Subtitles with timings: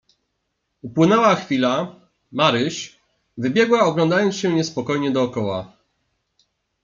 [0.83, 1.95] "Upłynęła chwila,
[2.31, 2.99] Maryś,
[3.37, 5.73] wybiegła oglądając się niespokojnie dokoła."